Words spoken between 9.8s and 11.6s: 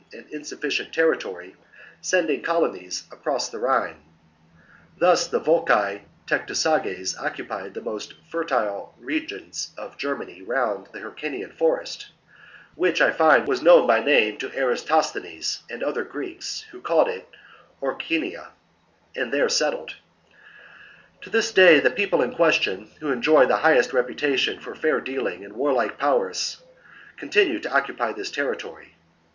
Germany round the mans: their present Hercynian